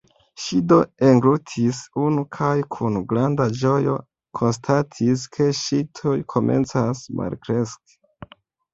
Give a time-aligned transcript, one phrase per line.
[0.43, 0.77] Ŝi do
[1.09, 3.99] englutis unu, kaj kun granda ĝojo
[4.43, 8.03] konstatis ke ŝi tuj komencas malkreski.